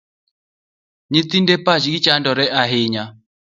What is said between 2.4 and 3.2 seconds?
ahinya